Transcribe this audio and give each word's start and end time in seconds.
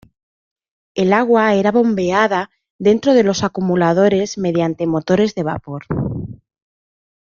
El 0.95 1.13
agua 1.13 1.53
era 1.53 1.71
bombeada 1.71 2.49
dentro 2.79 3.13
de 3.13 3.21
los 3.23 3.43
acumuladores 3.43 4.39
mediante 4.39 4.87
motores 4.87 5.35
de 5.35 5.43
vapor. 5.43 5.83